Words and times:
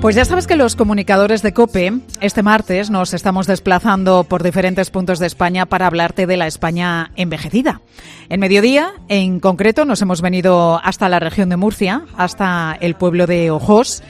Pues 0.00 0.16
ya 0.16 0.24
sabes 0.24 0.46
que 0.46 0.56
los 0.56 0.76
comunicadores 0.76 1.42
de 1.42 1.52
COPE, 1.52 2.00
este 2.22 2.42
martes 2.42 2.88
nos 2.88 3.12
estamos 3.12 3.46
desplazando 3.46 4.24
por 4.24 4.42
diferentes 4.42 4.88
puntos 4.88 5.18
de 5.18 5.26
España 5.26 5.66
para 5.66 5.86
hablarte 5.86 6.26
de 6.26 6.38
la 6.38 6.46
España 6.46 7.12
envejecida. 7.16 7.82
En 8.30 8.40
mediodía, 8.40 8.94
en 9.08 9.40
concreto, 9.40 9.84
nos 9.84 10.00
hemos 10.00 10.22
venido 10.22 10.80
hasta 10.82 11.10
la 11.10 11.20
región 11.20 11.50
de 11.50 11.58
Murcia, 11.58 12.06
hasta 12.16 12.78
el 12.80 12.94
pueblo 12.94 13.26
de 13.26 13.50
Ojos. 13.50 14.02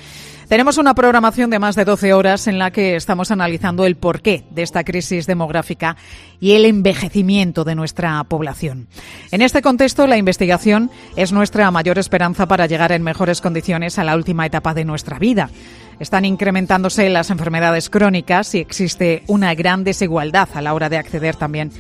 Tenemos 0.51 0.79
una 0.79 0.95
programación 0.95 1.49
de 1.49 1.61
más 1.61 1.77
de 1.77 1.85
12 1.85 2.13
horas 2.13 2.49
en 2.49 2.59
la 2.59 2.73
que 2.73 2.97
estamos 2.97 3.31
analizando 3.31 3.87
el 3.87 3.95
porqué 3.95 4.45
de 4.51 4.63
esta 4.63 4.83
crisis 4.83 5.29
demográfica 5.29 5.97
y 6.41 6.55
el 6.55 6.65
envejecimiento 6.65 7.63
de 7.63 7.77
nuestra 7.77 8.25
población. 8.25 8.89
En 9.31 9.43
este 9.43 9.63
contexto, 9.63 10.09
la 10.09 10.17
investigación 10.17 10.91
es 11.15 11.31
nuestra 11.31 11.71
mayor 11.71 12.01
esperanza 12.01 12.47
para 12.47 12.67
llegar 12.67 12.91
en 12.91 13.05
mejores 13.05 13.41
condiciones 13.41 13.97
a 14.01 14.03
la 14.03 14.17
última 14.17 14.45
etapa 14.45 14.75
de 14.75 14.85
nuestra 14.85 15.21
vida. 15.21 15.51
Están 16.01 16.25
incrementándose 16.25 17.11
las 17.11 17.29
enfermedades 17.29 17.91
crónicas 17.91 18.55
y 18.55 18.59
existe 18.59 19.23
una 19.27 19.55
gran 19.55 19.85
desigualdad 19.85 20.49
a 20.55 20.63
la 20.63 20.73
hora 20.73 20.89
de 20.89 20.97
acceder 20.97 21.37
también 21.37 21.71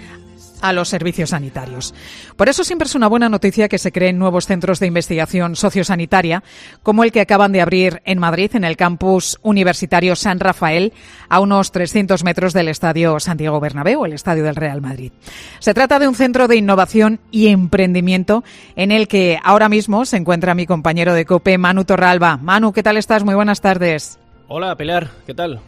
a 0.63 0.73
los 0.73 0.89
servicios 0.89 1.31
sanitarios. 1.31 1.95
Por 2.37 2.49
eso 2.49 2.65
siempre 2.65 2.87
es 2.87 2.95
una 2.95 3.09
buena 3.09 3.29
noticia 3.29 3.69
que 3.69 3.79
se 3.79 3.93
creen 3.93 4.19
nuevos 4.19 4.47
centros 4.47 4.81
de 4.81 4.87
investigación 4.87 5.57
sociosanitaria, 5.57 6.43
como 6.83 7.05
el 7.05 7.13
que 7.13 7.21
acaban 7.21 7.53
de 7.53 7.61
abrir 7.61 8.03
en 8.05 8.19
Madrid, 8.19 8.51
en 8.55 8.65
el 8.65 8.77
campus 8.77 9.39
universitario 9.43 10.17
San 10.17 10.41
Rafael, 10.41 10.93
a 11.29 11.41
unos 11.41 11.73
300 11.73 12.25
metros 12.25 12.53
del 12.53 12.69
Estadio 12.69 13.19
Santiago 13.21 13.61
Bernabéu, 13.61 14.05
el 14.05 14.13
Estadio 14.13 14.45
del 14.45 14.57
Real 14.57 14.81
Madrid. 14.81 15.13
Se 15.59 15.75
trata 15.75 15.99
de 15.99 16.09
un 16.09 16.15
centro 16.15 16.49
de 16.49 16.57
innovación 16.57 17.21
y 17.31 17.49
emprendimiento 17.49 18.45
en 18.77 18.93
el 18.93 19.09
que 19.09 19.39
ahora 19.43 19.69
mismo 19.69 20.05
se 20.05 20.17
encuentra 20.17 20.55
mi 20.55 20.67
compañero 20.67 21.15
de 21.15 21.25
COPE, 21.25 21.59
Manu 21.59 21.85
Torralba. 21.85 22.37
Manu, 22.37 22.73
¿qué 22.73 22.83
tal 22.83 22.97
estás? 22.97 23.25
Muy 23.25 23.35
buenas 23.35 23.61
tardes. 23.61 24.19
Hola, 24.49 24.77
Pilar, 24.77 25.11
¿qué 25.27 25.35
tal? 25.35 25.61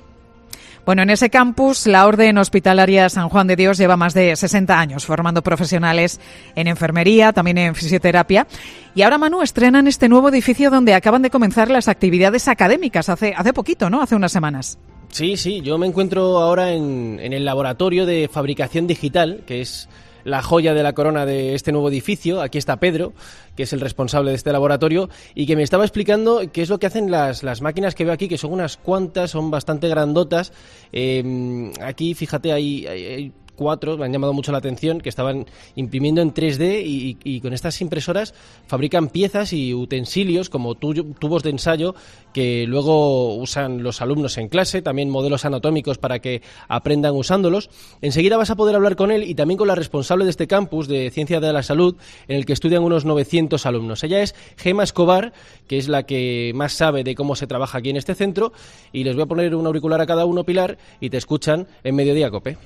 Bueno, 0.84 1.02
en 1.02 1.10
ese 1.10 1.30
campus, 1.30 1.86
la 1.86 2.06
Orden 2.06 2.38
Hospitalaria 2.38 3.08
San 3.08 3.28
Juan 3.28 3.46
de 3.46 3.56
Dios 3.56 3.78
lleva 3.78 3.96
más 3.96 4.14
de 4.14 4.34
60 4.34 4.78
años 4.78 5.06
formando 5.06 5.42
profesionales 5.42 6.20
en 6.56 6.66
enfermería, 6.66 7.32
también 7.32 7.58
en 7.58 7.74
fisioterapia. 7.74 8.46
Y 8.94 9.02
ahora, 9.02 9.18
Manu, 9.18 9.42
estrenan 9.42 9.86
este 9.86 10.08
nuevo 10.08 10.28
edificio 10.28 10.70
donde 10.70 10.94
acaban 10.94 11.22
de 11.22 11.30
comenzar 11.30 11.70
las 11.70 11.88
actividades 11.88 12.48
académicas 12.48 13.08
hace, 13.08 13.32
hace 13.36 13.52
poquito, 13.52 13.90
¿no? 13.90 14.02
Hace 14.02 14.16
unas 14.16 14.32
semanas. 14.32 14.78
Sí, 15.10 15.36
sí, 15.36 15.60
yo 15.60 15.78
me 15.78 15.86
encuentro 15.86 16.38
ahora 16.40 16.72
en, 16.72 17.20
en 17.20 17.32
el 17.32 17.44
laboratorio 17.44 18.06
de 18.06 18.28
fabricación 18.32 18.86
digital, 18.86 19.42
que 19.46 19.60
es 19.60 19.88
la 20.24 20.42
joya 20.42 20.74
de 20.74 20.82
la 20.82 20.92
corona 20.92 21.26
de 21.26 21.54
este 21.54 21.72
nuevo 21.72 21.88
edificio. 21.88 22.40
Aquí 22.40 22.58
está 22.58 22.78
Pedro, 22.78 23.12
que 23.56 23.64
es 23.64 23.72
el 23.72 23.80
responsable 23.80 24.30
de 24.30 24.36
este 24.36 24.52
laboratorio, 24.52 25.08
y 25.34 25.46
que 25.46 25.56
me 25.56 25.62
estaba 25.62 25.84
explicando 25.84 26.42
qué 26.52 26.62
es 26.62 26.68
lo 26.68 26.78
que 26.78 26.86
hacen 26.86 27.10
las, 27.10 27.42
las 27.42 27.62
máquinas 27.62 27.94
que 27.94 28.04
veo 28.04 28.12
aquí, 28.12 28.28
que 28.28 28.38
son 28.38 28.52
unas 28.52 28.76
cuantas, 28.76 29.30
son 29.30 29.50
bastante 29.50 29.88
grandotas. 29.88 30.52
Eh, 30.92 31.72
aquí, 31.80 32.14
fíjate, 32.14 32.52
hay, 32.52 32.86
hay 32.86 33.32
cuatro 33.56 33.96
me 33.96 34.06
han 34.06 34.12
llamado 34.12 34.32
mucho 34.32 34.52
la 34.52 34.58
atención, 34.58 35.00
que 35.00 35.08
estaban 35.08 35.46
imprimiendo 35.74 36.20
en 36.20 36.32
3D 36.32 36.82
y, 36.84 37.40
con 37.40 37.52
estas 37.52 37.80
impresoras 37.80 38.34
fabrican 38.66 39.08
piezas 39.08 39.52
y 39.52 39.74
utensilios 39.74 40.48
como 40.48 40.74
tubos 40.74 41.42
de 41.42 41.50
ensayo 41.50 41.94
que 42.32 42.66
luego 42.66 43.34
usan 43.34 43.82
los 43.82 44.00
alumnos 44.00 44.38
en 44.38 44.48
clase, 44.48 44.82
también 44.82 45.10
modelos 45.10 45.44
anatómicos 45.44 45.98
para 45.98 46.20
que 46.20 46.42
aprendan 46.68 47.14
usándolos. 47.14 47.70
Enseguida 48.00 48.36
vas 48.36 48.50
a 48.50 48.56
poder 48.56 48.76
hablar 48.76 48.96
con 48.96 49.10
él 49.10 49.24
y 49.24 49.34
también 49.34 49.58
con 49.58 49.68
la 49.68 49.74
responsable 49.74 50.24
de 50.24 50.30
este 50.30 50.46
campus 50.46 50.88
de 50.88 51.10
Ciencia 51.10 51.40
de 51.40 51.52
la 51.52 51.62
Salud, 51.62 51.96
en 52.28 52.36
el 52.36 52.46
que 52.46 52.52
estudian 52.52 52.82
unos 52.82 53.04
900 53.04 53.66
alumnos. 53.66 54.02
Ella 54.04 54.22
es 54.22 54.34
Gema 54.56 54.84
Escobar, 54.84 55.32
que 55.66 55.78
es 55.78 55.88
la 55.88 56.04
que 56.04 56.52
más 56.54 56.72
sabe 56.72 57.04
de 57.04 57.14
cómo 57.14 57.36
se 57.36 57.46
trabaja 57.46 57.78
aquí 57.78 57.90
en 57.90 57.96
este 57.96 58.14
centro, 58.14 58.52
y 58.92 59.04
les 59.04 59.14
voy 59.14 59.24
a 59.24 59.26
poner 59.26 59.54
un 59.54 59.66
auricular 59.66 60.00
a 60.00 60.06
cada 60.06 60.24
uno, 60.24 60.44
Pilar, 60.44 60.78
y 61.00 61.10
te 61.10 61.18
escuchan 61.18 61.66
en 61.84 61.94
Mediodía 61.94 62.30
Cope. 62.30 62.56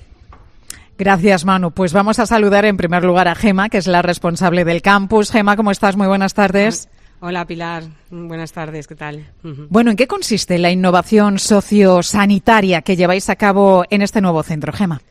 Gracias, 0.97 1.45
Manu. 1.45 1.71
Pues 1.71 1.93
vamos 1.93 2.17
a 2.17 2.25
saludar 2.25 2.65
en 2.65 2.75
primer 2.75 3.03
lugar 3.03 3.27
a 3.27 3.35
Gema, 3.35 3.69
que 3.69 3.77
es 3.77 3.87
la 3.87 4.01
responsable 4.01 4.65
del 4.65 4.81
campus. 4.81 5.31
Gema, 5.31 5.55
¿cómo 5.55 5.69
estás? 5.69 5.95
Muy 5.95 6.07
buenas 6.07 6.33
tardes. 6.33 6.89
Hola, 7.19 7.45
Pilar. 7.45 7.83
Buenas 8.09 8.51
tardes. 8.51 8.87
¿Qué 8.87 8.95
tal? 8.95 9.25
Bueno, 9.69 9.91
¿en 9.91 9.97
qué 9.97 10.07
consiste 10.07 10.57
la 10.57 10.71
innovación 10.71 11.39
sociosanitaria 11.39 12.81
que 12.81 12.95
lleváis 12.95 13.29
a 13.29 13.35
cabo 13.35 13.85
en 13.89 14.01
este 14.01 14.21
nuevo 14.21 14.41
centro, 14.43 14.73
Gema? 14.73 15.01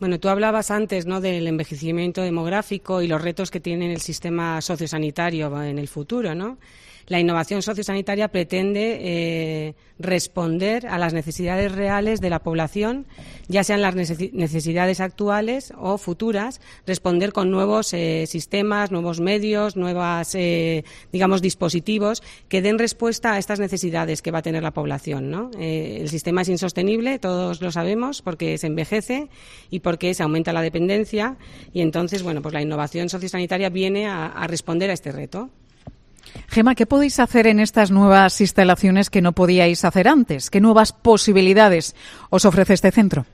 Bueno, 0.00 0.20
tú 0.20 0.28
hablabas 0.28 0.70
antes 0.70 1.06
¿no? 1.06 1.20
del 1.20 1.46
envejecimiento 1.46 2.22
demográfico 2.22 3.02
y 3.02 3.08
los 3.08 3.22
retos 3.22 3.50
que 3.50 3.60
tiene 3.60 3.92
el 3.92 4.00
sistema 4.00 4.60
sociosanitario 4.60 5.62
en 5.62 5.78
el 5.78 5.88
futuro, 5.88 6.34
¿no? 6.34 6.58
La 7.06 7.20
innovación 7.20 7.60
sociosanitaria 7.62 8.28
pretende 8.28 8.98
eh, 9.00 9.74
responder 9.98 10.86
a 10.86 10.98
las 10.98 11.12
necesidades 11.12 11.72
reales 11.72 12.20
de 12.20 12.30
la 12.30 12.42
población, 12.42 13.06
ya 13.46 13.62
sean 13.62 13.82
las 13.82 13.94
necesidades 13.94 15.00
actuales 15.00 15.72
o 15.76 15.98
futuras, 15.98 16.60
responder 16.86 17.32
con 17.32 17.50
nuevos 17.50 17.92
eh, 17.92 18.24
sistemas, 18.26 18.90
nuevos 18.90 19.20
medios, 19.20 19.76
nuevos, 19.76 20.34
eh, 20.34 20.84
digamos, 21.12 21.42
dispositivos 21.42 22.22
que 22.48 22.62
den 22.62 22.78
respuesta 22.78 23.34
a 23.34 23.38
estas 23.38 23.60
necesidades 23.60 24.22
que 24.22 24.30
va 24.30 24.38
a 24.38 24.42
tener 24.42 24.62
la 24.62 24.72
población. 24.72 25.30
¿no? 25.30 25.50
el 25.58 26.08
sistema 26.08 26.42
es 26.42 26.48
insostenible, 26.48 27.18
todos 27.18 27.60
lo 27.60 27.70
sabemos, 27.70 28.22
porque 28.22 28.56
se 28.58 28.66
envejece 28.66 29.28
y 29.70 29.80
porque 29.80 30.14
se 30.14 30.22
aumenta 30.22 30.52
la 30.52 30.62
dependencia 30.62 31.36
y 31.72 31.80
entonces, 31.82 32.22
bueno, 32.22 32.40
pues 32.42 32.54
la 32.54 32.62
innovación 32.62 33.08
sociosanitaria 33.08 33.68
viene 33.68 34.06
a 34.06 34.46
responder 34.48 34.90
a 34.90 34.94
este 34.94 35.12
reto. 35.12 35.50
Gema, 36.48 36.74
¿qué 36.74 36.86
podéis 36.86 37.20
hacer 37.20 37.46
en 37.46 37.60
estas 37.60 37.90
nuevas 37.90 38.40
instalaciones 38.40 39.10
que 39.10 39.22
no 39.22 39.32
podíais 39.32 39.84
hacer 39.84 40.08
antes? 40.08 40.50
¿Qué 40.50 40.60
nuevas 40.60 40.92
posibilidades 40.92 41.94
os 42.30 42.44
ofrece 42.44 42.74
este 42.74 42.90
centro? 42.90 43.26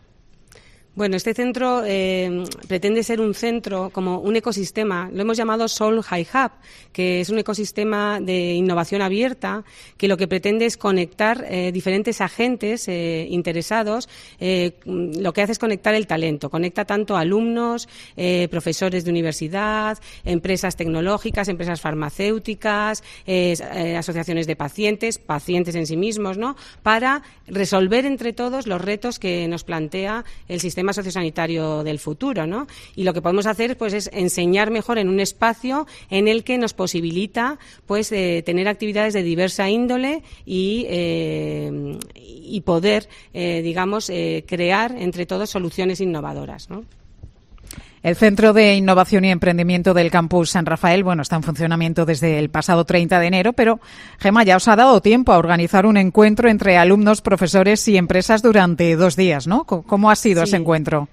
Bueno, 0.96 1.16
este 1.16 1.34
centro 1.34 1.84
eh, 1.86 2.44
pretende 2.66 3.04
ser 3.04 3.20
un 3.20 3.32
centro 3.32 3.90
como 3.90 4.18
un 4.18 4.34
ecosistema, 4.34 5.08
lo 5.12 5.22
hemos 5.22 5.36
llamado 5.36 5.68
Soul 5.68 6.02
High 6.02 6.26
Hub, 6.34 6.50
que 6.92 7.20
es 7.20 7.30
un 7.30 7.38
ecosistema 7.38 8.18
de 8.20 8.54
innovación 8.54 9.00
abierta 9.00 9.62
que 9.96 10.08
lo 10.08 10.16
que 10.16 10.26
pretende 10.26 10.66
es 10.66 10.76
conectar 10.76 11.46
eh, 11.48 11.70
diferentes 11.70 12.20
agentes 12.20 12.88
eh, 12.88 13.24
interesados. 13.30 14.08
lo 14.40 15.32
que 15.32 15.42
hace 15.42 15.52
es 15.52 15.60
conectar 15.60 15.94
el 15.94 16.08
talento, 16.08 16.50
conecta 16.50 16.84
tanto 16.84 17.16
alumnos, 17.16 17.88
profesores 18.50 19.04
de 19.04 19.10
universidad, 19.10 19.98
empresas 20.24 20.76
tecnológicas, 20.76 21.48
empresas 21.48 21.80
farmacéuticas, 21.80 23.04
asociaciones 23.96 24.46
de 24.46 24.56
pacientes, 24.56 25.18
pacientes 25.18 25.74
en 25.74 25.86
sí 25.86 25.96
mismos, 25.96 26.36
¿no? 26.38 26.56
Para 26.82 27.22
resolver 27.46 28.06
entre 28.06 28.32
todos 28.32 28.66
los 28.66 28.80
retos 28.80 29.18
que 29.18 29.46
nos 29.46 29.64
plantea 29.64 30.24
el 30.48 30.60
sistema 30.60 30.79
sistema 30.80 30.92
sociosanitario 30.94 31.84
del 31.84 31.98
futuro, 31.98 32.46
¿no? 32.46 32.66
Y 32.96 33.04
lo 33.04 33.12
que 33.12 33.20
podemos 33.20 33.44
hacer, 33.44 33.76
pues, 33.76 33.92
es 33.92 34.08
enseñar 34.14 34.70
mejor 34.70 34.96
en 34.96 35.10
un 35.10 35.20
espacio 35.20 35.86
en 36.08 36.26
el 36.26 36.42
que 36.42 36.56
nos 36.56 36.72
posibilita, 36.72 37.58
pues, 37.84 38.10
eh, 38.12 38.42
tener 38.46 38.66
actividades 38.66 39.12
de 39.12 39.22
diversa 39.22 39.68
índole 39.68 40.22
y, 40.46 40.86
eh, 40.88 41.98
y 42.14 42.62
poder, 42.62 43.08
eh, 43.34 43.60
digamos, 43.62 44.10
crear 44.46 44.96
entre 44.98 45.26
todos 45.26 45.50
soluciones 45.50 46.00
innovadoras, 46.00 46.70
¿no? 46.70 46.84
El 48.02 48.16
Centro 48.16 48.54
de 48.54 48.76
Innovación 48.76 49.26
y 49.26 49.30
Emprendimiento 49.30 49.92
del 49.92 50.10
Campus 50.10 50.50
San 50.50 50.64
Rafael, 50.64 51.04
bueno, 51.04 51.20
está 51.20 51.36
en 51.36 51.42
funcionamiento 51.42 52.06
desde 52.06 52.38
el 52.38 52.48
pasado 52.48 52.86
30 52.86 53.20
de 53.20 53.26
enero, 53.26 53.52
pero 53.52 53.78
Gema 54.18 54.42
ya 54.42 54.56
os 54.56 54.68
ha 54.68 54.76
dado 54.76 55.02
tiempo 55.02 55.32
a 55.32 55.38
organizar 55.38 55.84
un 55.84 55.98
encuentro 55.98 56.48
entre 56.48 56.78
alumnos, 56.78 57.20
profesores 57.20 57.86
y 57.88 57.98
empresas 57.98 58.40
durante 58.40 58.96
dos 58.96 59.16
días, 59.16 59.46
¿no? 59.46 59.64
¿Cómo 59.64 60.10
ha 60.10 60.16
sido 60.16 60.42
ese 60.42 60.56
encuentro? 60.56 61.08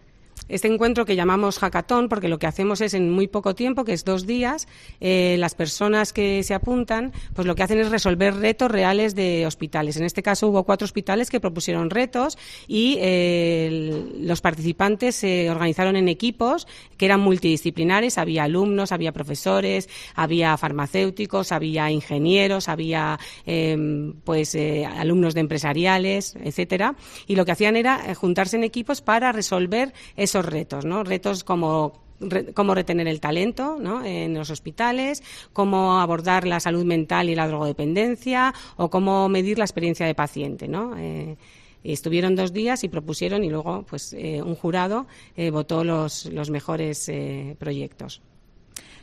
Este 0.49 0.67
encuentro 0.67 1.05
que 1.05 1.15
llamamos 1.15 1.59
hackathon, 1.59 2.09
porque 2.09 2.27
lo 2.27 2.39
que 2.39 2.47
hacemos 2.47 2.81
es 2.81 2.93
en 2.93 3.11
muy 3.11 3.27
poco 3.27 3.55
tiempo, 3.55 3.83
que 3.83 3.93
es 3.93 4.05
dos 4.05 4.25
días, 4.25 4.67
eh, 4.99 5.35
las 5.39 5.55
personas 5.55 6.13
que 6.13 6.43
se 6.43 6.53
apuntan, 6.53 7.11
pues 7.33 7.47
lo 7.47 7.55
que 7.55 7.63
hacen 7.63 7.79
es 7.79 7.89
resolver 7.89 8.35
retos 8.35 8.71
reales 8.71 9.15
de 9.15 9.45
hospitales. 9.45 9.97
En 9.97 10.03
este 10.03 10.23
caso 10.23 10.47
hubo 10.47 10.63
cuatro 10.63 10.85
hospitales 10.85 11.29
que 11.29 11.39
propusieron 11.39 11.89
retos 11.89 12.37
y 12.67 12.97
eh, 12.99 14.05
los 14.19 14.41
participantes 14.41 15.15
se 15.15 15.49
organizaron 15.49 15.95
en 15.95 16.07
equipos 16.07 16.67
que 16.97 17.05
eran 17.05 17.19
multidisciplinares. 17.19 18.17
Había 18.17 18.43
alumnos, 18.43 18.91
había 18.91 19.11
profesores, 19.11 19.89
había 20.15 20.57
farmacéuticos, 20.57 21.51
había 21.51 21.91
ingenieros, 21.91 22.69
había 22.69 23.19
em, 23.45 24.13
pues 24.23 24.55
eh, 24.55 24.85
alumnos 24.85 25.33
de 25.33 25.41
empresariales, 25.41 26.35
etcétera. 26.43 26.95
Y 27.27 27.35
lo 27.35 27.45
que 27.45 27.51
hacían 27.51 27.75
era 27.75 28.13
juntarse 28.15 28.57
en 28.57 28.63
equipos 28.63 29.01
para 29.01 29.31
resolver 29.31 29.93
esos 30.15 30.36
retos, 30.45 30.85
¿no? 30.85 31.03
Retos 31.03 31.43
como 31.43 32.07
cómo 32.53 32.73
retener 32.73 33.07
el 33.07 33.19
talento 33.19 33.77
¿no? 33.79 34.03
en 34.03 34.33
los 34.33 34.49
hospitales, 34.49 35.23
cómo 35.53 35.99
abordar 35.99 36.47
la 36.47 36.59
salud 36.59 36.85
mental 36.85 37.29
y 37.29 37.35
la 37.35 37.47
drogodependencia 37.47 38.53
o 38.75 38.89
cómo 38.89 39.29
medir 39.29 39.57
la 39.57 39.65
experiencia 39.65 40.05
de 40.05 40.15
paciente. 40.15 40.67
¿no? 40.67 40.97
Eh, 40.97 41.37
estuvieron 41.83 42.35
dos 42.35 42.53
días 42.53 42.83
y 42.83 42.89
propusieron 42.89 43.43
y 43.43 43.49
luego 43.49 43.85
pues 43.87 44.13
eh, 44.13 44.41
un 44.41 44.55
jurado 44.55 45.05
eh, 45.35 45.51
votó 45.51 45.83
los, 45.83 46.25
los 46.25 46.49
mejores 46.49 47.11
proyectos. 47.59 48.21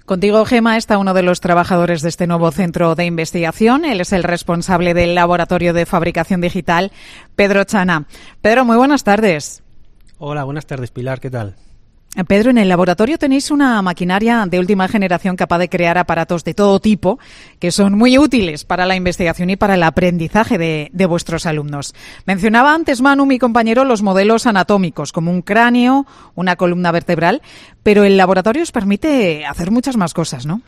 Contigo, 0.04 0.44
Gema, 0.44 0.76
está 0.76 0.98
uno 0.98 1.14
de 1.14 1.22
los 1.22 1.40
trabajadores 1.40 2.02
de 2.02 2.10
este 2.10 2.26
nuevo 2.26 2.50
centro 2.50 2.94
de 2.94 3.06
investigación. 3.06 3.86
Él 3.86 4.02
es 4.02 4.12
el 4.12 4.22
responsable 4.22 4.92
del 4.92 5.14
laboratorio 5.14 5.72
de 5.72 5.86
fabricación 5.86 6.42
digital, 6.42 6.92
Pedro 7.36 7.64
Chana. 7.64 8.06
Pedro, 8.42 8.66
muy 8.66 8.76
buenas 8.76 9.02
tardes. 9.02 9.63
Hola, 10.26 10.44
buenas 10.44 10.64
tardes, 10.64 10.90
Pilar. 10.90 11.20
¿Qué 11.20 11.28
tal? 11.28 11.54
Pedro, 12.26 12.48
en 12.48 12.56
el 12.56 12.70
laboratorio 12.70 13.18
tenéis 13.18 13.50
una 13.50 13.82
maquinaria 13.82 14.46
de 14.48 14.58
última 14.58 14.88
generación 14.88 15.36
capaz 15.36 15.58
de 15.58 15.68
crear 15.68 15.98
aparatos 15.98 16.44
de 16.44 16.54
todo 16.54 16.80
tipo 16.80 17.18
que 17.58 17.70
son 17.70 17.98
muy 17.98 18.16
útiles 18.16 18.64
para 18.64 18.86
la 18.86 18.96
investigación 18.96 19.50
y 19.50 19.56
para 19.56 19.74
el 19.74 19.82
aprendizaje 19.82 20.56
de, 20.56 20.88
de, 20.94 21.04
vuestros 21.04 21.44
alumnos. 21.44 21.94
Mencionaba 22.24 22.74
antes 22.74 23.02
Manu, 23.02 23.26
mi 23.26 23.38
compañero, 23.38 23.84
los 23.84 24.00
modelos 24.00 24.46
anatómicos, 24.46 25.12
como 25.12 25.30
un 25.30 25.42
cráneo, 25.42 26.06
una 26.34 26.56
columna 26.56 26.90
vertebral, 26.90 27.42
pero 27.82 28.04
el 28.04 28.16
laboratorio 28.16 28.62
os 28.62 28.72
permite 28.72 29.44
hacer 29.44 29.70
muchas 29.70 29.98
más 29.98 30.14
cosas, 30.14 30.46
¿no? 30.46 30.62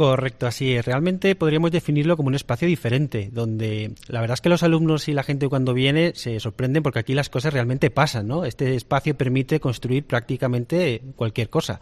Correcto, 0.00 0.46
así 0.46 0.74
es. 0.74 0.86
Realmente 0.86 1.34
podríamos 1.34 1.72
definirlo 1.72 2.16
como 2.16 2.28
un 2.28 2.34
espacio 2.34 2.66
diferente, 2.66 3.28
donde 3.30 3.92
la 4.08 4.22
verdad 4.22 4.32
es 4.32 4.40
que 4.40 4.48
los 4.48 4.62
alumnos 4.62 5.08
y 5.08 5.12
la 5.12 5.24
gente 5.24 5.46
cuando 5.46 5.74
viene 5.74 6.12
se 6.14 6.40
sorprenden 6.40 6.82
porque 6.82 7.00
aquí 7.00 7.12
las 7.12 7.28
cosas 7.28 7.52
realmente 7.52 7.90
pasan, 7.90 8.26
¿no? 8.26 8.46
Este 8.46 8.74
espacio 8.76 9.14
permite 9.14 9.60
construir 9.60 10.06
prácticamente 10.06 11.02
cualquier 11.16 11.50
cosa. 11.50 11.80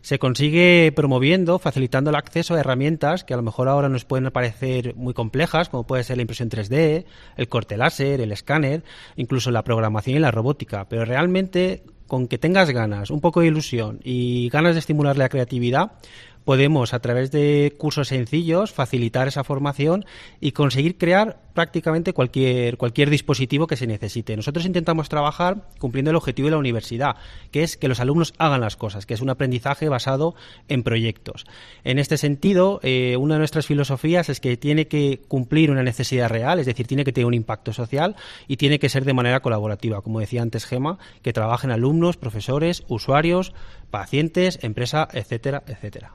Se 0.00 0.20
consigue 0.20 0.92
promoviendo, 0.94 1.58
facilitando 1.58 2.10
el 2.10 2.16
acceso 2.16 2.54
a 2.54 2.60
herramientas 2.60 3.24
que 3.24 3.34
a 3.34 3.36
lo 3.36 3.42
mejor 3.42 3.66
ahora 3.66 3.88
nos 3.88 4.04
pueden 4.04 4.30
parecer 4.30 4.94
muy 4.94 5.12
complejas, 5.12 5.68
como 5.68 5.88
puede 5.88 6.04
ser 6.04 6.18
la 6.18 6.22
impresión 6.22 6.48
3D, 6.48 7.04
el 7.36 7.48
corte 7.48 7.76
láser, 7.76 8.20
el 8.20 8.30
escáner, 8.30 8.84
incluso 9.16 9.50
la 9.50 9.64
programación 9.64 10.18
y 10.18 10.20
la 10.20 10.30
robótica. 10.30 10.88
Pero 10.88 11.04
realmente, 11.04 11.82
con 12.06 12.28
que 12.28 12.38
tengas 12.38 12.70
ganas, 12.70 13.10
un 13.10 13.20
poco 13.20 13.40
de 13.40 13.48
ilusión 13.48 13.98
y 14.04 14.50
ganas 14.50 14.74
de 14.74 14.78
estimular 14.78 15.16
la 15.16 15.28
creatividad, 15.28 15.94
podemos 16.46 16.94
a 16.94 17.00
través 17.00 17.32
de 17.32 17.74
cursos 17.76 18.08
sencillos 18.08 18.72
facilitar 18.72 19.26
esa 19.26 19.42
formación 19.42 20.06
y 20.40 20.52
conseguir 20.52 20.96
crear 20.96 21.40
prácticamente 21.54 22.12
cualquier, 22.12 22.76
cualquier 22.76 23.10
dispositivo 23.10 23.66
que 23.66 23.76
se 23.76 23.88
necesite. 23.88 24.36
Nosotros 24.36 24.64
intentamos 24.64 25.08
trabajar 25.08 25.68
cumpliendo 25.80 26.10
el 26.10 26.16
objetivo 26.16 26.46
de 26.46 26.52
la 26.52 26.58
universidad, 26.58 27.16
que 27.50 27.64
es 27.64 27.76
que 27.76 27.88
los 27.88 27.98
alumnos 27.98 28.32
hagan 28.38 28.60
las 28.60 28.76
cosas, 28.76 29.06
que 29.06 29.14
es 29.14 29.22
un 29.22 29.30
aprendizaje 29.30 29.88
basado 29.88 30.36
en 30.68 30.84
proyectos. 30.84 31.46
En 31.82 31.98
este 31.98 32.16
sentido, 32.16 32.78
eh, 32.84 33.16
una 33.16 33.34
de 33.34 33.38
nuestras 33.40 33.66
filosofías 33.66 34.28
es 34.28 34.38
que 34.38 34.56
tiene 34.56 34.86
que 34.86 35.22
cumplir 35.26 35.72
una 35.72 35.82
necesidad 35.82 36.28
real, 36.28 36.60
es 36.60 36.66
decir, 36.66 36.86
tiene 36.86 37.04
que 37.04 37.12
tener 37.12 37.26
un 37.26 37.34
impacto 37.34 37.72
social 37.72 38.14
y 38.46 38.56
tiene 38.56 38.78
que 38.78 38.88
ser 38.88 39.04
de 39.04 39.14
manera 39.14 39.40
colaborativa, 39.40 40.00
como 40.00 40.20
decía 40.20 40.42
antes 40.42 40.64
Gema, 40.64 40.98
que 41.22 41.32
trabajen 41.32 41.72
alumnos, 41.72 42.16
profesores, 42.16 42.84
usuarios, 42.86 43.52
pacientes, 43.90 44.60
empresa, 44.62 45.08
etcétera, 45.12 45.64
etcétera. 45.66 46.12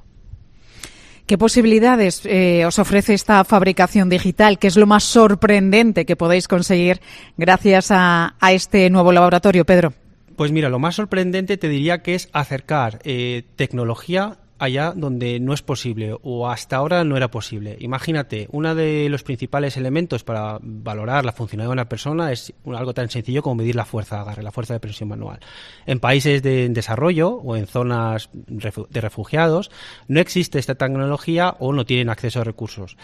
¿Qué 1.32 1.38
posibilidades 1.38 2.26
eh, 2.26 2.66
os 2.66 2.78
ofrece 2.78 3.14
esta 3.14 3.46
fabricación 3.46 4.10
digital? 4.10 4.60
¿Qué 4.60 4.68
es 4.68 4.76
lo 4.76 4.86
más 4.86 5.06
sorprendente 5.06 6.06
que 6.06 6.18
podéis 6.18 6.50
conseguir 6.50 7.00
gracias 7.38 7.88
a, 7.90 8.36
este 8.52 8.90
nuevo 8.90 9.14
laboratorio, 9.14 9.64
Pedro? 9.64 9.94
Pues 10.36 10.52
mira, 10.52 10.68
lo 10.68 10.78
más 10.78 10.96
sorprendente 10.96 11.56
te 11.56 11.70
diría 11.70 12.04
que 12.04 12.16
es 12.16 12.28
acercar 12.34 13.00
eh, 13.06 13.44
tecnología 13.56 14.40
allá 14.62 14.94
donde 14.96 15.40
no 15.40 15.54
es 15.54 15.64
posible 15.64 16.16
o 16.22 16.48
hasta 16.48 16.76
ahora 16.76 17.04
no 17.04 17.18
era 17.18 17.32
posible. 17.32 17.78
Imagínate, 17.80 18.48
uno 18.52 18.76
de 18.76 19.10
los 19.10 19.24
principales 19.24 19.76
elementos 19.76 20.24
para 20.24 20.60
valorar 20.62 21.26
la 21.26 21.32
funcionalidad 21.32 21.70
de 21.70 21.74
una 21.74 21.90
persona 21.90 22.32
es 22.32 22.54
algo 22.66 22.94
tan 22.94 23.10
sencillo 23.10 23.42
como 23.42 23.56
medir 23.56 23.76
la 23.76 23.86
fuerza 23.86 24.18
de 24.18 24.22
agarre, 24.22 24.44
la 24.44 24.52
fuerza 24.52 24.76
de 24.76 24.80
presión 24.80 25.10
manual. 25.10 25.40
En 25.88 26.00
países 26.00 26.44
de 26.44 26.70
desarrollo 26.70 27.30
o 27.32 27.56
en 27.56 27.66
zonas 27.66 28.30
de 28.34 29.02
refugiados 29.02 29.72
no 30.08 30.20
existe 30.20 30.60
esta 30.60 30.76
tecnología 30.76 31.56
o 31.60 31.74
no 31.74 31.84
tienen 31.84 32.10
acceso 32.10 32.42
a 32.42 32.44
recursos. 32.44 32.98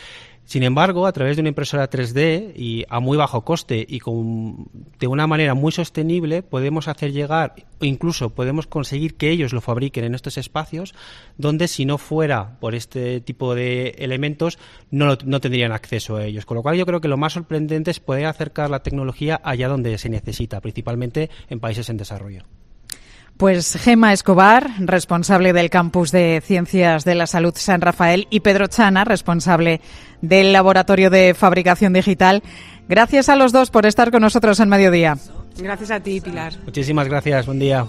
Sin 0.47 0.63
embargo, 0.63 1.07
a 1.07 1.11
través 1.11 1.35
de 1.35 1.41
una 1.41 1.49
impresora 1.49 1.89
3D 1.89 2.53
y 2.55 2.85
a 2.87 3.01
muy 3.01 3.17
bajo 3.17 3.43
coste 3.43 3.85
y 3.85 3.99
con, 3.99 4.69
de 4.97 5.07
una 5.07 5.27
manera 5.27 5.55
muy 5.55 5.73
sostenible, 5.73 6.41
podemos 6.41 6.87
hacer 6.87 7.11
llegar, 7.11 7.53
o 7.81 7.85
incluso 7.85 8.29
podemos 8.29 8.65
conseguir 8.65 9.17
que 9.17 9.29
ellos 9.29 9.51
lo 9.51 9.59
fabriquen 9.59 10.05
en 10.05 10.15
estos 10.15 10.37
espacios, 10.37 10.95
donde 11.37 11.67
si 11.67 11.83
no 11.83 11.97
fuera 11.97 12.61
por 12.61 12.75
este 12.75 13.19
tipo 13.19 13.55
de 13.55 13.89
elementos, 13.97 14.57
no, 14.89 15.17
no 15.25 15.41
tendrían 15.41 15.73
acceso 15.73 16.15
a 16.15 16.23
ellos. 16.23 16.45
Con 16.45 16.55
lo 16.55 16.63
cual, 16.63 16.77
yo 16.77 16.85
creo 16.85 17.01
que 17.01 17.09
lo 17.09 17.17
más 17.17 17.33
sorprendente 17.33 17.91
es 17.91 17.99
poder 17.99 18.27
acercar 18.27 18.69
la 18.69 18.83
tecnología 18.83 19.41
allá 19.43 19.67
donde 19.67 19.97
se 19.97 20.07
necesita, 20.07 20.61
principalmente 20.61 21.29
en 21.49 21.59
países 21.59 21.89
en 21.89 21.97
desarrollo. 21.97 22.45
Pues 23.37 23.77
Gema 23.79 24.13
Escobar, 24.13 24.71
responsable 24.79 25.53
del 25.53 25.69
campus 25.69 26.11
de 26.11 26.41
Ciencias 26.43 27.05
de 27.05 27.13
la 27.13 27.27
Salud 27.27 27.53
San 27.55 27.81
Rafael, 27.81 28.27
y 28.31 28.39
Pedro 28.39 28.65
Chana, 28.65 29.05
responsable 29.05 29.79
del 30.21 30.51
Laboratorio 30.51 31.11
de 31.11 31.35
Fabricación 31.35 31.93
Digital. 31.93 32.41
Gracias 32.89 33.29
a 33.29 33.35
los 33.35 33.51
dos 33.51 33.69
por 33.69 33.85
estar 33.85 34.09
con 34.09 34.23
nosotros 34.23 34.59
en 34.59 34.69
mediodía. 34.69 35.17
Gracias 35.55 35.91
a 35.91 35.99
ti, 35.99 36.19
Pilar. 36.19 36.53
Muchísimas 36.65 37.07
gracias. 37.07 37.45
Buen 37.45 37.59
día. 37.59 37.85